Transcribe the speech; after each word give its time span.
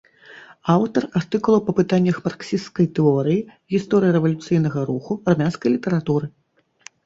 Аўтар 0.75 1.03
артыкулаў 1.19 1.61
па 1.67 1.75
пытаннях 1.81 2.17
марксісцкай 2.29 2.89
тэорыі, 3.01 3.45
гісторыі 3.77 4.15
рэвалюцыйнага 4.19 4.79
руху, 4.91 5.13
армянскай 5.33 5.69
літаратуры. 5.79 6.27